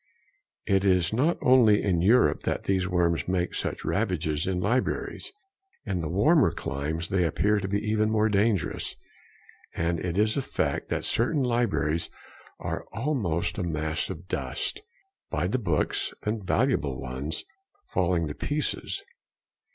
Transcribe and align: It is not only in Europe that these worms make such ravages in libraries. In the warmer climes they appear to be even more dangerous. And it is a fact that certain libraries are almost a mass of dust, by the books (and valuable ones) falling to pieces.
It 0.65 0.83
is 0.83 1.13
not 1.13 1.37
only 1.43 1.83
in 1.83 2.01
Europe 2.01 2.41
that 2.41 2.63
these 2.63 2.87
worms 2.87 3.27
make 3.27 3.53
such 3.53 3.85
ravages 3.85 4.47
in 4.47 4.59
libraries. 4.59 5.31
In 5.85 6.01
the 6.01 6.09
warmer 6.09 6.49
climes 6.49 7.09
they 7.09 7.23
appear 7.23 7.59
to 7.59 7.67
be 7.67 7.79
even 7.87 8.09
more 8.09 8.27
dangerous. 8.27 8.95
And 9.75 9.99
it 9.99 10.17
is 10.17 10.35
a 10.35 10.41
fact 10.41 10.89
that 10.89 11.03
certain 11.05 11.43
libraries 11.43 12.09
are 12.59 12.87
almost 12.91 13.59
a 13.59 13.63
mass 13.63 14.09
of 14.09 14.27
dust, 14.27 14.81
by 15.29 15.45
the 15.47 15.59
books 15.59 16.15
(and 16.23 16.43
valuable 16.43 16.99
ones) 16.99 17.45
falling 17.85 18.27
to 18.27 18.33
pieces. 18.33 19.03